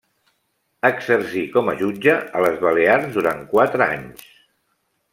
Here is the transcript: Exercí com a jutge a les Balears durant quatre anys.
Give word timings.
Exercí 0.89 1.43
com 1.57 1.69
a 1.71 1.77
jutge 1.83 2.17
a 2.39 2.43
les 2.47 2.59
Balears 2.65 3.15
durant 3.19 3.47
quatre 3.55 3.89
anys. 3.93 4.29